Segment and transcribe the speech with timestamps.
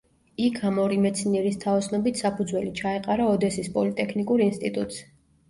[0.43, 5.01] იქ ამ ორი მეცნიერის თაოსნობით საფუძველი ჩაეყარა ოდესის პოლიტექნიკურ ინსტიტუტს.